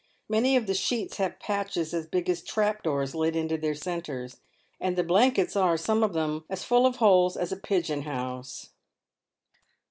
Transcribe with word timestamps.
Many 0.27 0.55
of 0.55 0.65
the 0.65 0.73
sheets 0.73 1.17
have 1.17 1.39
patches 1.39 1.93
as 1.93 2.07
big 2.07 2.27
as 2.27 2.41
trap 2.41 2.81
doors 2.81 3.13
let 3.13 3.35
into 3.35 3.55
their 3.55 3.75
centres, 3.75 4.37
and 4.79 4.95
the 4.95 5.03
blankets 5.03 5.55
are— 5.55 5.77
some 5.77 6.01
of 6.03 6.13
them— 6.13 6.43
as 6.49 6.63
full 6.63 6.87
of 6.87 6.95
holes 6.95 7.37
as 7.37 7.51
a 7.51 7.55
pigeon 7.55 8.01
house. 8.01 8.71